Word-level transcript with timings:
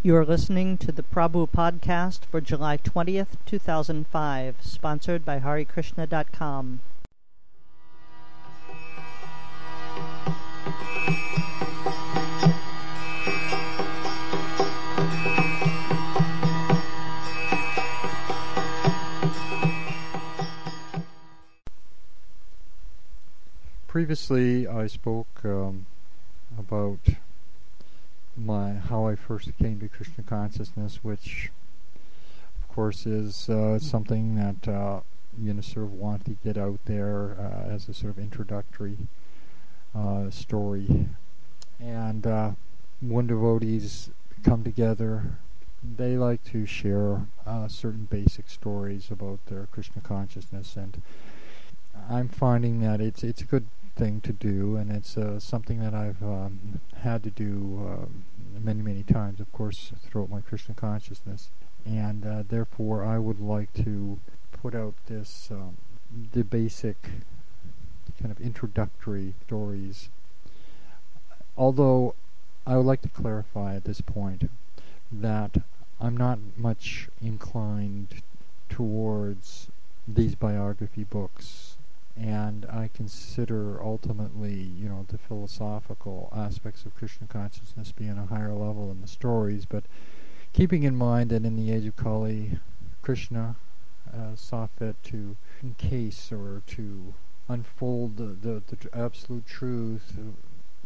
You 0.00 0.14
are 0.14 0.24
listening 0.24 0.78
to 0.78 0.92
the 0.92 1.02
Prabhu 1.02 1.50
podcast 1.50 2.24
for 2.24 2.40
July 2.40 2.76
20th, 2.76 3.34
2005, 3.46 4.56
sponsored 4.60 5.24
by 5.24 5.40
HariKrishna.com. 5.40 6.80
Previously, 23.88 24.68
I 24.68 24.86
spoke 24.86 25.44
um, 25.44 25.86
about 26.56 27.00
my 28.38 28.74
how 28.74 29.06
I 29.06 29.16
first 29.16 29.50
came 29.58 29.80
to 29.80 29.88
Krishna 29.88 30.24
consciousness, 30.24 31.00
which, 31.02 31.50
of 32.60 32.68
course, 32.68 33.06
is 33.06 33.48
uh, 33.48 33.78
something 33.78 34.36
that 34.36 34.68
uh, 34.70 35.00
you 35.40 35.54
know 35.54 35.60
sort 35.60 35.86
of 35.86 35.92
want 35.92 36.24
to 36.26 36.36
get 36.44 36.56
out 36.56 36.80
there 36.84 37.36
uh, 37.38 37.72
as 37.72 37.88
a 37.88 37.94
sort 37.94 38.10
of 38.10 38.18
introductory 38.18 38.96
uh, 39.94 40.30
story. 40.30 41.08
And 41.80 42.26
uh, 42.26 42.52
when 43.00 43.26
devotees 43.26 44.10
come 44.42 44.64
together, 44.64 45.38
they 45.82 46.16
like 46.16 46.42
to 46.44 46.66
share 46.66 47.26
uh, 47.46 47.68
certain 47.68 48.06
basic 48.10 48.48
stories 48.48 49.10
about 49.10 49.44
their 49.46 49.66
Krishna 49.66 50.02
consciousness, 50.02 50.76
and 50.76 51.02
I'm 52.10 52.28
finding 52.28 52.80
that 52.80 53.00
it's 53.00 53.22
it's 53.22 53.42
a 53.42 53.44
good 53.44 53.66
thing 53.98 54.20
to 54.20 54.32
do, 54.32 54.76
and 54.76 54.92
it's 54.92 55.16
uh, 55.16 55.40
something 55.40 55.80
that 55.80 55.92
I've 55.92 56.22
um, 56.22 56.80
had 57.02 57.24
to 57.24 57.30
do 57.30 57.84
uh, 57.84 58.58
many, 58.58 58.80
many 58.80 59.02
times, 59.02 59.40
of 59.40 59.50
course, 59.52 59.92
throughout 60.02 60.30
my 60.30 60.40
Krishna 60.40 60.74
consciousness. 60.74 61.50
And 61.84 62.24
uh, 62.24 62.44
therefore, 62.48 63.04
I 63.04 63.18
would 63.18 63.40
like 63.40 63.72
to 63.84 64.20
put 64.52 64.74
out 64.74 64.94
this 65.06 65.48
um, 65.50 65.76
the 66.32 66.44
basic 66.44 66.96
kind 68.20 68.30
of 68.30 68.40
introductory 68.40 69.34
stories. 69.46 70.08
Although 71.56 72.14
I 72.66 72.76
would 72.76 72.86
like 72.86 73.02
to 73.02 73.08
clarify 73.08 73.74
at 73.74 73.84
this 73.84 74.00
point 74.00 74.48
that 75.10 75.56
I'm 76.00 76.16
not 76.16 76.38
much 76.56 77.08
inclined 77.20 78.22
towards 78.68 79.68
these 80.06 80.34
biography 80.34 81.04
books 81.04 81.77
and 82.20 82.66
I 82.66 82.90
consider 82.92 83.82
ultimately, 83.82 84.54
you 84.54 84.88
know, 84.88 85.06
the 85.08 85.18
philosophical 85.18 86.32
aspects 86.34 86.84
of 86.84 86.94
Krishna 86.94 87.26
consciousness 87.26 87.92
being 87.92 88.18
a 88.18 88.26
higher 88.26 88.52
level 88.52 88.88
than 88.88 89.00
the 89.00 89.08
stories, 89.08 89.64
but 89.66 89.84
keeping 90.52 90.82
in 90.82 90.96
mind 90.96 91.30
that 91.30 91.44
in 91.44 91.56
the 91.56 91.70
age 91.70 91.86
of 91.86 91.96
Kali, 91.96 92.58
Krishna 93.02 93.56
uh, 94.12 94.34
saw 94.34 94.66
fit 94.66 94.96
to 95.04 95.36
encase 95.62 96.32
or 96.32 96.62
to 96.66 97.14
unfold 97.48 98.16
the, 98.16 98.24
the, 98.24 98.62
the 98.76 98.96
absolute 98.96 99.46
truth 99.46 100.18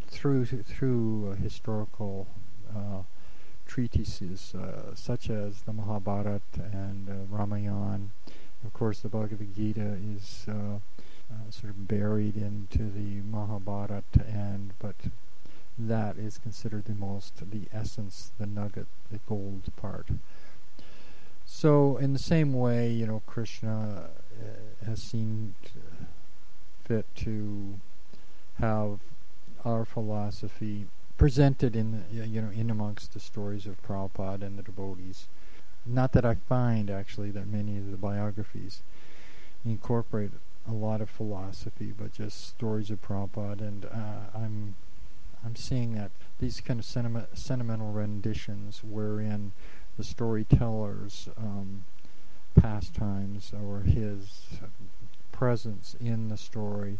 through 0.08 0.44
through 0.44 1.30
uh, 1.30 1.42
historical 1.42 2.26
uh, 2.74 3.02
treatises 3.66 4.54
uh, 4.54 4.94
such 4.94 5.30
as 5.30 5.62
the 5.62 5.72
Mahabharata 5.72 6.62
and 6.72 7.08
uh, 7.08 7.12
Ramayana. 7.34 8.08
Of 8.64 8.72
course, 8.72 9.00
the 9.00 9.08
Bhagavad 9.08 9.56
Gita 9.56 9.98
is 10.16 10.46
uh, 11.32 11.50
sort 11.50 11.70
of 11.70 11.88
buried 11.88 12.36
into 12.36 12.78
the 12.78 13.22
Mahabharata, 13.22 14.26
end, 14.28 14.74
but 14.78 14.96
that 15.78 16.16
is 16.18 16.38
considered 16.38 16.84
the 16.84 16.94
most, 16.94 17.50
the 17.50 17.62
essence, 17.72 18.32
the 18.38 18.46
nugget, 18.46 18.86
the 19.10 19.20
gold 19.28 19.62
part. 19.76 20.08
So, 21.44 21.96
in 21.96 22.12
the 22.12 22.18
same 22.18 22.52
way, 22.52 22.90
you 22.90 23.06
know, 23.06 23.22
Krishna 23.26 24.08
uh, 24.40 24.86
has 24.86 25.02
seen 25.02 25.54
fit 26.84 27.06
to 27.16 27.78
have 28.58 29.00
our 29.64 29.84
philosophy 29.84 30.86
presented 31.16 31.76
in 31.76 32.04
the, 32.10 32.26
you 32.26 32.42
know 32.42 32.50
in 32.50 32.70
amongst 32.70 33.12
the 33.12 33.20
stories 33.20 33.66
of 33.66 33.80
Prabhupada 33.82 34.42
and 34.42 34.58
the 34.58 34.62
devotees. 34.62 35.28
Not 35.86 36.12
that 36.12 36.24
I 36.24 36.34
find 36.34 36.90
actually 36.90 37.30
that 37.32 37.46
many 37.46 37.76
of 37.76 37.90
the 37.90 37.96
biographies 37.96 38.82
incorporate 39.64 40.30
a 40.68 40.72
lot 40.72 41.00
of 41.00 41.10
philosophy, 41.10 41.92
but 41.96 42.12
just 42.12 42.48
stories 42.48 42.90
of 42.90 43.02
Prabhupada, 43.02 43.60
and 43.60 43.84
uh, 43.86 44.30
I'm 44.34 44.74
I'm 45.44 45.56
seeing 45.56 45.94
that 45.94 46.12
these 46.38 46.60
kind 46.60 46.78
of 46.78 46.86
sentiment, 46.86 47.36
sentimental 47.36 47.92
renditions, 47.92 48.82
wherein 48.84 49.52
the 49.96 50.04
storyteller's 50.04 51.28
um, 51.36 51.84
pastimes 52.54 53.52
or 53.52 53.80
his 53.80 54.48
presence 55.32 55.96
in 56.00 56.28
the 56.28 56.36
story 56.36 56.98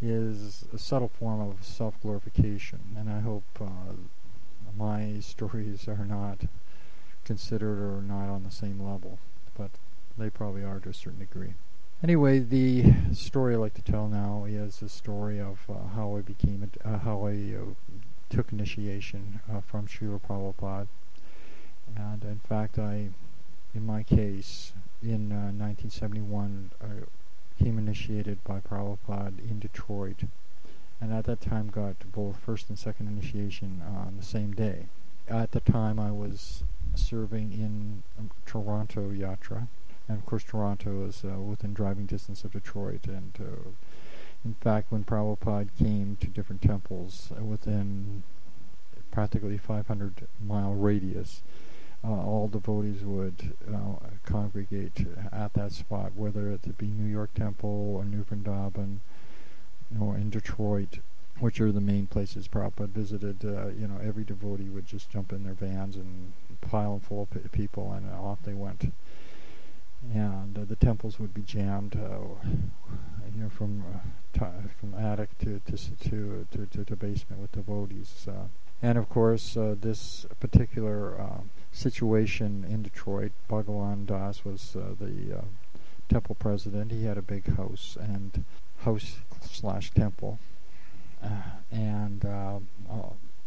is 0.00 0.64
a 0.72 0.78
subtle 0.78 1.08
form 1.08 1.40
of 1.40 1.64
self-glorification, 1.64 2.96
and 2.96 3.08
I 3.10 3.20
hope 3.20 3.44
uh, 3.60 3.94
my 4.76 5.18
stories 5.20 5.86
are 5.88 6.04
not 6.04 6.40
considered 7.24 7.78
or 7.78 8.02
not 8.02 8.28
on 8.28 8.42
the 8.42 8.50
same 8.50 8.80
level, 8.80 9.18
but 9.56 9.70
they 10.16 10.30
probably 10.30 10.64
are 10.64 10.80
to 10.80 10.88
a 10.88 10.94
certain 10.94 11.20
degree. 11.20 11.54
Anyway, 12.00 12.38
the 12.38 12.94
story 13.12 13.56
I 13.56 13.58
like 13.58 13.74
to 13.74 13.82
tell 13.82 14.06
now 14.06 14.44
is 14.46 14.78
the 14.78 14.88
story 14.88 15.40
of 15.40 15.58
uh, 15.68 15.88
how 15.96 16.16
I 16.16 16.20
became, 16.20 16.70
a, 16.84 16.88
uh, 16.88 16.98
how 17.00 17.26
I 17.26 17.32
uh, 17.32 17.74
took 18.30 18.52
initiation 18.52 19.40
uh, 19.52 19.60
from 19.60 19.88
Srila 19.88 20.20
Prabhupada. 20.20 20.86
And 21.96 22.22
in 22.22 22.38
fact, 22.48 22.78
I, 22.78 23.08
in 23.74 23.84
my 23.84 24.04
case, 24.04 24.74
in 25.02 25.30
1971, 25.30 26.70
uh, 26.80 26.86
I 26.86 27.64
came 27.64 27.78
initiated 27.78 28.44
by 28.44 28.60
Prabhupada 28.60 29.40
in 29.50 29.58
Detroit. 29.58 30.22
And 31.00 31.12
at 31.12 31.24
that 31.24 31.40
time 31.40 31.66
got 31.66 31.96
both 32.12 32.38
first 32.38 32.68
and 32.68 32.78
second 32.78 33.08
initiation 33.08 33.82
on 33.84 34.14
the 34.16 34.24
same 34.24 34.52
day. 34.52 34.86
At 35.26 35.50
the 35.50 35.60
time 35.60 35.98
I 35.98 36.12
was 36.12 36.62
serving 36.94 37.52
in 37.54 38.04
um, 38.16 38.30
Toronto 38.46 39.10
Yatra 39.10 39.66
and 40.08 40.18
of 40.18 40.26
course 40.26 40.42
Toronto 40.42 41.06
is 41.06 41.22
uh, 41.24 41.38
within 41.38 41.74
driving 41.74 42.06
distance 42.06 42.44
of 42.44 42.52
Detroit. 42.52 43.06
And 43.06 43.32
uh, 43.40 43.70
in 44.44 44.54
fact, 44.54 44.90
when 44.90 45.04
Prabhupada 45.04 45.68
came 45.78 46.16
to 46.20 46.26
different 46.26 46.62
temples 46.62 47.30
uh, 47.38 47.44
within 47.44 48.22
practically 49.10 49.58
500 49.58 50.26
mile 50.44 50.72
radius, 50.72 51.42
uh, 52.04 52.08
all 52.08 52.48
devotees 52.48 53.02
would 53.02 53.54
uh, 53.68 54.06
congregate 54.24 55.06
at 55.32 55.52
that 55.54 55.72
spot, 55.72 56.12
whether 56.14 56.50
it 56.50 56.78
be 56.78 56.86
New 56.86 57.10
York 57.10 57.34
Temple 57.34 57.96
or 57.96 58.04
New 58.04 58.24
Vrindavan 58.24 58.98
or 60.00 60.16
in 60.16 60.30
Detroit, 60.30 61.00
which 61.40 61.60
are 61.60 61.72
the 61.72 61.80
main 61.80 62.06
places 62.06 62.46
Prabhupada 62.48 62.88
visited. 62.88 63.44
Uh, 63.44 63.68
you 63.68 63.88
know, 63.88 63.98
every 64.02 64.24
devotee 64.24 64.68
would 64.68 64.86
just 64.86 65.10
jump 65.10 65.32
in 65.32 65.44
their 65.44 65.54
vans 65.54 65.96
and 65.96 66.32
pile 66.60 67.00
full 67.00 67.28
of 67.34 67.52
people, 67.52 67.92
and 67.92 68.10
off 68.12 68.38
they 68.44 68.54
went 68.54 68.92
and 70.02 70.58
uh, 70.58 70.64
the 70.64 70.76
temples 70.76 71.18
would 71.18 71.34
be 71.34 71.42
jammed, 71.42 71.96
uh, 71.96 72.46
you 73.34 73.42
know, 73.42 73.48
from 73.48 73.84
uh, 74.38 74.48
from 74.80 74.94
attic 74.94 75.36
to 75.38 75.60
to 75.66 75.76
to 75.76 76.46
to, 76.50 76.66
to, 76.66 76.84
to 76.84 76.96
basement 76.96 77.42
with 77.42 77.52
devotees. 77.52 78.26
Uh. 78.28 78.48
and 78.82 78.96
of 78.98 79.08
course, 79.08 79.56
uh, 79.56 79.74
this 79.80 80.26
particular 80.40 81.20
situation 81.72 82.64
in 82.68 82.82
Detroit, 82.82 83.32
Bhagawan 83.48 84.06
Das 84.06 84.44
was 84.44 84.76
uh, 84.76 84.94
the 84.98 85.42
temple 86.08 86.36
president. 86.36 86.92
He 86.92 87.04
had 87.04 87.18
a 87.18 87.22
big 87.22 87.56
house 87.56 87.96
and 88.00 88.44
house 88.78 89.16
slash 89.42 89.90
temple, 89.90 90.38
and 91.70 92.24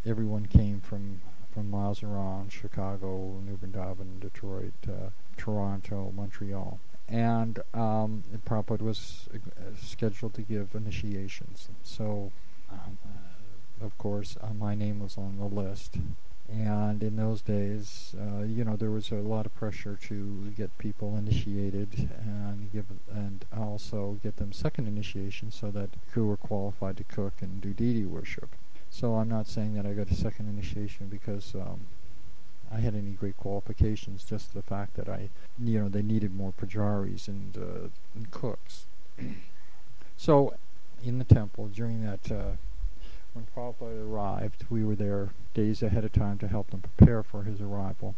everyone 0.05 0.45
came 0.47 0.81
from 0.81 1.21
from 1.53 1.69
miles 1.69 2.01
around 2.01 2.51
Chicago, 2.51 3.41
New 3.45 3.57
Vrindavan, 3.57 4.19
Detroit, 4.21 4.73
uh, 4.87 5.09
Toronto, 5.41 6.13
Montreal. 6.15 6.79
And 7.09 7.59
um, 7.73 8.23
Prabhupada 8.45 8.81
was 8.81 9.27
uh, 9.33 9.39
scheduled 9.81 10.35
to 10.35 10.43
give 10.43 10.75
initiations. 10.75 11.67
So, 11.83 12.31
um, 12.71 12.99
uh, 13.03 13.85
of 13.85 13.97
course, 13.97 14.37
uh, 14.39 14.53
my 14.53 14.75
name 14.75 14.99
was 14.99 15.17
on 15.17 15.37
the 15.39 15.45
list. 15.45 15.97
And 16.47 17.01
in 17.01 17.15
those 17.15 17.41
days, 17.41 18.13
uh, 18.19 18.43
you 18.43 18.63
know, 18.63 18.75
there 18.75 18.91
was 18.91 19.09
a 19.09 19.15
lot 19.15 19.45
of 19.45 19.55
pressure 19.55 19.97
to 20.09 20.53
get 20.55 20.77
people 20.77 21.17
initiated 21.17 22.09
and 22.23 22.71
give, 22.71 22.85
and 23.09 23.43
also 23.57 24.19
get 24.21 24.35
them 24.37 24.51
second 24.51 24.87
initiation 24.87 25.49
so 25.49 25.71
that 25.71 25.89
who 26.11 26.27
were 26.27 26.37
qualified 26.37 26.97
to 26.97 27.03
cook 27.05 27.33
and 27.41 27.61
do 27.61 27.73
deity 27.73 28.05
worship. 28.05 28.49
So 28.89 29.15
I'm 29.15 29.29
not 29.29 29.47
saying 29.47 29.73
that 29.73 29.85
I 29.85 29.93
got 29.93 30.11
a 30.11 30.15
second 30.15 30.49
initiation 30.49 31.07
because 31.07 31.55
um, 31.55 31.87
I 32.73 32.79
had 32.79 32.95
any 32.95 33.11
great 33.11 33.37
qualifications. 33.37 34.23
Just 34.23 34.53
the 34.53 34.61
fact 34.61 34.95
that 34.95 35.09
I, 35.09 35.29
you 35.59 35.79
know, 35.79 35.89
they 35.89 36.01
needed 36.01 36.33
more 36.35 36.53
pujaris 36.53 37.27
and, 37.27 37.57
uh, 37.57 37.89
and 38.15 38.31
cooks. 38.31 38.85
so, 40.17 40.53
in 41.03 41.17
the 41.17 41.25
temple 41.25 41.67
during 41.67 42.03
that 42.05 42.31
uh, 42.31 42.51
when 43.33 43.47
Prabhupada 43.55 44.05
arrived, 44.05 44.65
we 44.69 44.83
were 44.83 44.95
there 44.95 45.29
days 45.53 45.81
ahead 45.81 46.05
of 46.05 46.11
time 46.11 46.37
to 46.39 46.47
help 46.47 46.71
them 46.71 46.81
prepare 46.81 47.23
for 47.23 47.43
his 47.43 47.61
arrival. 47.61 48.15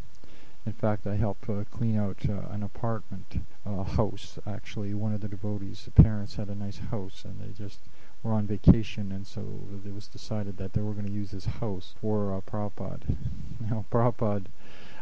In 0.65 0.73
fact, 0.73 1.05
I 1.05 1.15
helped 1.15 1.49
uh, 1.49 1.65
clean 1.69 1.97
out 1.97 2.25
uh, 2.29 2.53
an 2.53 2.63
apartment 2.63 3.45
uh, 3.65 3.83
house. 3.83 4.39
Actually, 4.47 4.93
one 4.93 5.13
of 5.13 5.21
the 5.21 5.27
devotees' 5.27 5.89
parents 5.93 6.35
had 6.35 6.47
a 6.47 6.55
nice 6.55 6.77
house, 6.77 7.25
and 7.25 7.41
they 7.41 7.51
just 7.51 7.79
were 8.23 8.33
on 8.33 8.47
vacation, 8.47 9.11
and 9.11 9.27
so 9.27 9.41
it 9.85 9.93
was 9.93 10.07
decided 10.07 10.57
that 10.57 10.73
they 10.73 10.81
were 10.81 10.93
going 10.93 11.05
to 11.05 11.11
use 11.11 11.31
this 11.31 11.45
house 11.45 11.93
for 12.01 12.33
uh, 12.33 12.41
Prabhupada. 12.41 13.15
Now, 13.69 13.85
Prabhupada 13.89 14.47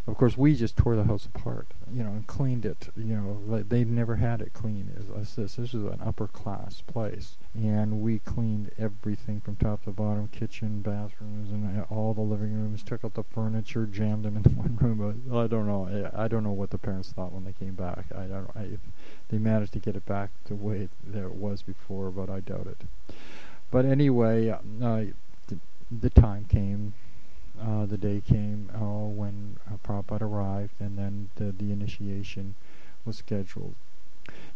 of 0.07 0.18
course, 0.18 0.36
we 0.36 0.56
just 0.56 0.75
tore 0.75 0.95
the 0.95 1.03
house 1.03 1.27
apart, 1.27 1.68
you 1.94 2.03
know, 2.03 2.09
and 2.09 2.25
cleaned 2.25 2.65
it. 2.65 2.89
You 2.98 3.15
know, 3.15 3.42
like 3.45 3.69
they'd 3.69 3.89
never 3.89 4.15
had 4.15 4.42
it 4.42 4.51
clean 4.51 4.89
as 4.98 5.36
this. 5.36 5.56
This 5.56 5.74
is 5.75 5.83
an 5.83 6.00
upper 6.03 6.27
class 6.27 6.81
place, 6.81 7.38
and 7.53 8.01
we 8.01 8.18
cleaned 8.19 8.71
everything 8.80 9.42
from 9.42 9.57
top 9.57 9.83
to 9.83 9.92
bottom: 9.92 10.27
kitchen, 10.30 10.81
bathrooms, 10.81 11.51
and 11.51 11.86
all 11.92 12.15
the 12.15 12.21
living 12.21 12.51
rooms. 12.53 12.81
Took 12.81 13.06
out 13.06 13.13
the 13.13 13.24
furniture, 13.24 13.86
jammed 13.86 14.25
them 14.25 14.38
in 14.38 14.44
one 14.56 14.77
room. 14.81 15.24
I 15.31 15.45
don't 15.45 15.68
know. 15.68 16.12
I 16.15 16.27
don't 16.27 16.44
know 16.44 16.51
what 16.51 16.71
the 16.71 16.80
parents 16.80 17.12
thought 17.12 17.31
when 17.31 17.45
they 17.45 17.54
came 17.54 17.75
back. 17.75 18.06
I 18.15 18.24
don't. 18.24 18.50
I, 18.56 18.69
they 19.30 19.38
managed 19.38 19.74
to 19.74 19.80
get 19.80 19.95
it 19.95 20.06
back 20.06 20.31
the 20.45 20.56
way 20.56 20.89
that 21.07 21.24
it 21.24 21.36
was 21.36 21.62
before, 21.62 22.09
but 22.09 22.30
I 22.30 22.39
doubt 22.39 22.68
it. 22.68 23.15
But 23.69 23.86
anyway, 23.86 24.50
uh, 24.50 24.57
the, 25.47 25.59
the 25.92 26.09
time 26.09 26.45
came 26.45 26.94
uh, 27.61 27.85
the 27.85 27.97
day 27.97 28.21
came 28.25 28.69
uh, 28.73 29.07
when 29.07 29.57
uh, 29.67 29.77
Prabhupada 29.85 30.21
arrived, 30.21 30.73
and 30.79 30.97
then 30.97 31.29
the, 31.35 31.51
the 31.51 31.71
initiation 31.71 32.55
was 33.05 33.17
scheduled. 33.17 33.75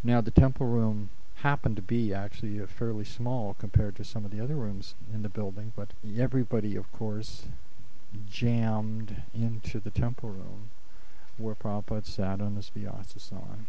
Now, 0.03 0.21
the 0.21 0.31
temple 0.31 0.67
room 0.67 1.09
happened 1.37 1.75
to 1.75 1.81
be 1.81 2.13
actually 2.13 2.59
uh, 2.59 2.65
fairly 2.67 3.05
small 3.05 3.55
compared 3.59 3.95
to 3.97 4.03
some 4.03 4.25
of 4.25 4.31
the 4.31 4.39
other 4.39 4.55
rooms 4.55 4.95
in 5.13 5.21
the 5.21 5.29
building, 5.29 5.73
but 5.75 5.89
everybody, 6.17 6.75
of 6.75 6.91
course, 6.91 7.45
jammed 8.29 9.23
into 9.33 9.79
the 9.79 9.91
temple 9.91 10.29
room 10.29 10.69
where 11.37 11.55
Prabhupada 11.55 12.05
sat 12.05 12.41
on 12.41 12.55
his 12.55 12.71
Vyasasana. 12.75 13.65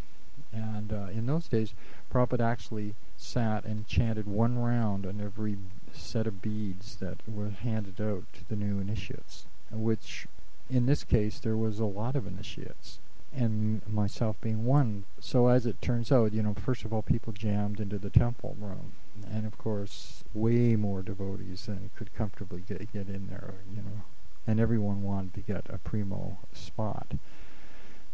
And 0.52 0.92
uh, 0.92 1.08
in 1.12 1.26
those 1.26 1.48
days, 1.48 1.74
Prabhupada 2.12 2.40
actually 2.40 2.94
sat 3.16 3.64
and 3.64 3.86
chanted 3.86 4.26
one 4.26 4.58
round 4.58 5.04
on 5.04 5.20
every 5.20 5.56
set 5.98 6.26
of 6.26 6.42
beads 6.42 6.96
that 6.96 7.18
were 7.28 7.50
handed 7.50 8.00
out 8.00 8.24
to 8.34 8.48
the 8.48 8.56
new 8.56 8.80
initiates, 8.80 9.46
which 9.70 10.26
in 10.70 10.86
this 10.86 11.04
case 11.04 11.38
there 11.38 11.56
was 11.56 11.78
a 11.78 11.84
lot 11.84 12.16
of 12.16 12.26
initiates 12.26 12.98
and 13.34 13.82
myself 13.86 14.36
being 14.40 14.64
one. 14.64 15.04
So 15.20 15.48
as 15.48 15.66
it 15.66 15.82
turns 15.82 16.10
out, 16.10 16.32
you 16.32 16.42
know, 16.42 16.54
first 16.54 16.84
of 16.84 16.92
all, 16.92 17.02
people 17.02 17.32
jammed 17.32 17.80
into 17.80 17.98
the 17.98 18.10
temple 18.10 18.56
room, 18.58 18.92
and 19.30 19.46
of 19.46 19.58
course, 19.58 20.24
way 20.34 20.76
more 20.76 21.02
devotees 21.02 21.66
than 21.66 21.90
could 21.96 22.14
comfortably 22.14 22.62
get 22.66 22.92
get 22.92 23.08
in 23.08 23.26
there, 23.28 23.54
you 23.70 23.82
know, 23.82 24.02
and 24.46 24.58
everyone 24.58 25.02
wanted 25.02 25.34
to 25.34 25.40
get 25.40 25.66
a 25.68 25.78
primo 25.78 26.38
spot. 26.52 27.08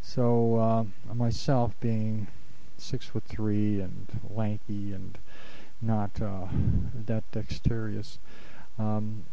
So 0.00 0.56
uh, 0.56 1.14
myself 1.14 1.78
being 1.80 2.26
six 2.76 3.06
foot 3.06 3.24
three 3.24 3.80
and 3.80 4.08
lanky 4.28 4.92
and 4.92 5.18
not 5.82 6.20
uh, 6.22 6.46
that 6.94 7.24
dexterous. 7.32 8.18
Um, 8.78 9.24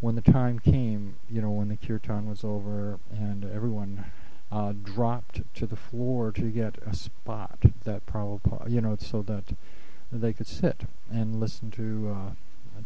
when 0.00 0.14
the 0.14 0.20
time 0.20 0.58
came, 0.58 1.16
you 1.28 1.40
know, 1.40 1.50
when 1.50 1.68
the 1.68 1.76
kirtan 1.76 2.28
was 2.28 2.44
over 2.44 2.98
and 3.10 3.44
everyone 3.44 4.04
uh, 4.50 4.72
dropped 4.82 5.42
to 5.54 5.66
the 5.66 5.76
floor 5.76 6.32
to 6.32 6.50
get 6.50 6.76
a 6.86 6.94
spot 6.94 7.58
that 7.84 8.06
Prabhupada, 8.06 8.70
you 8.70 8.80
know, 8.80 8.96
so 8.98 9.22
that 9.22 9.56
they 10.10 10.32
could 10.32 10.46
sit 10.46 10.82
and 11.10 11.40
listen 11.40 11.70
to 11.72 12.16
uh, 12.16 12.30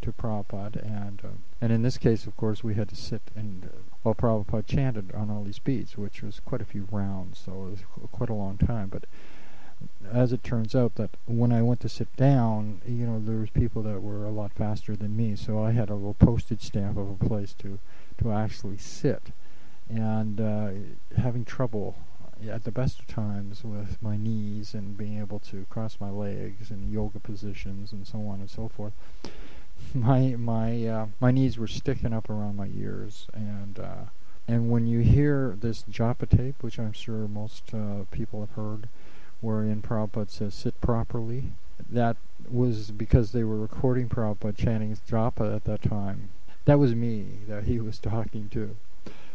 to 0.00 0.12
Prabhupada, 0.12 0.83
and 0.85 1.21
uh, 1.25 1.29
and 1.61 1.71
in 1.73 1.83
this 1.83 1.99
case, 1.99 2.27
of 2.27 2.37
course, 2.37 2.65
we 2.65 2.75
had 2.75 2.89
to 2.89 2.97
sit 2.97 3.23
and 3.37 3.67
uh, 3.67 3.69
while 4.03 4.15
Prabhupada 4.15 4.67
chanted 4.67 5.12
on 5.12 5.31
all 5.31 5.44
these 5.44 5.61
beats, 5.61 5.97
which 5.97 6.23
was 6.23 6.41
quite 6.41 6.61
a 6.61 6.67
few 6.67 6.89
rounds, 6.91 7.39
so 7.44 7.53
it 7.53 7.71
was 7.71 8.09
quite 8.11 8.31
a 8.31 8.35
long 8.35 8.59
time. 8.59 8.89
But 8.89 9.05
as 10.11 10.32
it 10.32 10.43
turns 10.43 10.75
out 10.75 10.96
that 10.96 11.11
when 11.26 11.52
I 11.52 11.62
went 11.62 11.81
to 11.81 11.88
sit 11.88 12.14
down, 12.17 12.81
you 12.87 13.06
know, 13.06 13.19
there 13.19 13.38
was 13.38 13.50
people 13.50 13.82
that 13.82 14.02
were 14.02 14.25
a 14.25 14.31
lot 14.31 14.52
faster 14.52 14.94
than 14.94 15.17
me, 15.17 15.37
so 15.37 15.62
I 15.62 15.73
had 15.73 15.90
a 15.90 15.94
little 15.94 16.14
postage 16.14 16.62
stamp 16.62 16.96
of 16.96 17.08
a 17.08 17.26
place 17.29 17.55
to 17.58 17.79
to 18.19 18.32
actually 18.32 18.76
sit, 18.79 19.32
and 19.88 20.40
uh, 20.40 20.70
having 21.17 21.44
trouble 21.44 21.96
at 22.49 22.64
the 22.64 22.70
best 22.70 23.00
of 23.00 23.06
times 23.06 23.64
with 23.64 24.02
my 24.02 24.17
knees 24.17 24.75
and 24.75 24.96
being 24.96 25.19
able 25.19 25.38
to 25.38 25.67
cross 25.70 25.99
my 26.00 26.11
legs 26.11 26.70
in 26.70 26.93
yoga 26.93 27.20
positions 27.20 27.93
and 27.93 28.06
so 28.06 28.19
on 28.26 28.40
and 28.40 28.50
so 28.50 28.69
forth. 28.69 28.93
My 29.94 30.37
my 30.38 30.87
uh, 30.87 31.06
my 31.20 31.32
knees 31.32 31.58
were 31.58 31.67
sticking 31.67 32.12
up 32.12 32.31
around 32.31 32.56
my 32.56 32.69
ears, 32.69 33.26
and 33.34 33.79
uh, 33.81 34.05
and 34.46 34.70
when 34.70 34.87
you 34.87 35.00
hear 35.00 35.56
this 35.61 35.82
japa 35.90 36.29
tape, 36.29 36.62
which 36.62 36.79
I'm 36.79 36.93
sure 36.93 37.26
most 37.26 37.75
uh, 37.75 38.05
people 38.11 38.40
have 38.40 38.52
heard 38.52 38.88
wherein 39.43 39.83
Prabhupada 39.83 40.31
says, 40.31 40.55
sit 40.55 40.81
properly. 40.81 41.53
That 41.91 42.17
was 42.49 42.91
because 42.91 43.33
they 43.33 43.44
were 43.44 43.59
recording 43.59 44.09
Prabhupada 44.09 44.56
chanting 44.56 44.97
japa 45.09 45.55
at 45.55 45.65
that 45.65 45.83
time. 45.83 46.31
That 46.65 46.79
was 46.79 46.94
me 46.94 47.27
that 47.49 47.65
he 47.65 47.81
was 47.81 47.99
talking 48.00 48.49
to. 48.50 48.77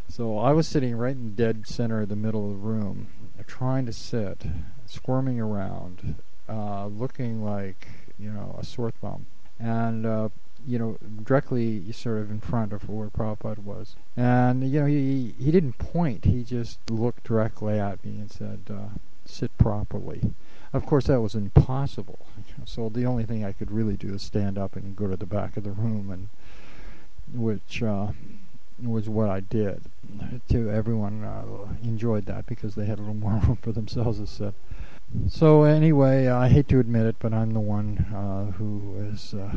So 0.10 0.40
I 0.40 0.54
was 0.54 0.68
sitting 0.68 0.96
right 0.96 1.16
in 1.16 1.36
dead 1.36 1.68
center 1.68 2.02
of 2.02 2.10
the 2.10 2.16
middle 2.16 2.50
of 2.50 2.52
the 2.52 2.68
room, 2.68 3.08
trying 3.46 3.86
to 3.86 3.94
sit, 3.94 4.44
squirming 4.86 5.40
around, 5.40 6.16
uh, 6.48 6.88
looking 6.88 7.44
like, 7.44 7.88
you 8.18 8.32
know, 8.32 8.56
a 8.58 8.64
sore 8.64 8.92
thumb. 8.92 9.26
And, 9.60 10.06
uh, 10.06 10.30
you 10.66 10.80
know, 10.80 10.98
directly 11.24 11.92
sort 11.92 12.20
of 12.20 12.32
in 12.32 12.40
front 12.40 12.74
of 12.74 12.88
where 12.90 13.10
Prabhupada 13.10 13.60
was. 13.60 13.96
And, 14.16 14.70
you 14.70 14.80
know, 14.80 14.86
he, 14.86 15.34
he 15.40 15.52
didn't 15.52 15.78
point, 15.78 16.26
he 16.26 16.44
just 16.44 16.80
looked 16.90 17.26
directly 17.26 17.80
at 17.80 18.04
me 18.06 18.18
and 18.18 18.32
said, 18.32 18.62
uh, 18.70 18.98
sit 19.30 19.58
properly. 19.58 20.34
Of 20.74 20.86
course, 20.86 21.06
that 21.06 21.22
was 21.22 21.36
impossible. 21.36 22.26
So 22.66 22.90
the 22.90 23.06
only 23.06 23.24
thing 23.24 23.46
I 23.46 23.54
could 23.54 23.72
really 23.72 23.96
do 23.96 24.16
is 24.16 24.24
stand 24.24 24.58
up 24.58 24.76
and 24.76 24.96
go 24.96 25.08
to 25.08 25.16
the 25.16 25.26
back 25.26 25.56
of 25.56 25.64
the 25.64 25.72
room, 25.72 26.12
and 26.12 26.28
which 27.32 27.82
uh, 27.82 28.08
was 28.84 29.08
what 29.08 29.30
I 29.30 29.40
did. 29.40 29.84
To 30.50 30.70
everyone 30.70 31.24
uh, 31.24 31.46
enjoyed 31.84 32.26
that 32.26 32.46
because 32.46 32.76
they 32.76 32.86
had 32.86 32.98
a 32.98 33.02
little 33.02 33.16
more 33.16 33.32
room 33.44 33.58
for 33.62 33.72
themselves 33.72 34.20
to 34.20 34.28
sit. 34.28 34.54
So 35.30 35.64
anyway, 35.64 36.28
I 36.28 36.50
hate 36.50 36.68
to 36.70 36.80
admit 36.80 37.06
it, 37.06 37.16
but 37.20 37.34
I'm 37.34 37.54
the 37.54 37.62
one 37.62 38.00
uh, 38.14 38.52
who 38.54 38.96
is 38.98 39.34
uh, 39.34 39.52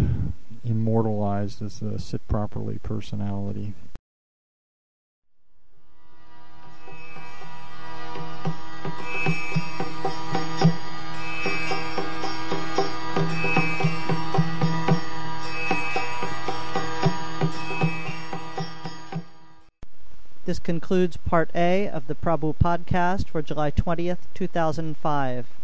immortalized 0.64 1.62
as 1.62 1.81
the 1.81 1.99
sit 1.99 2.26
properly 2.28 2.78
personality. 2.82 3.75
This 20.50 20.59
concludes 20.59 21.16
Part 21.16 21.52
A 21.54 21.88
of 21.88 22.09
the 22.09 22.16
Prabhu 22.16 22.57
podcast 22.57 23.28
for 23.28 23.40
July 23.40 23.71
20th, 23.71 24.19
2005. 24.35 25.60